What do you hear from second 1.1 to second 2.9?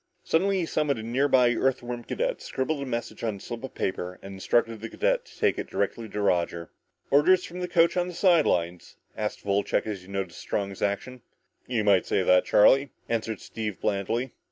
by Earthworm cadet, scribbled a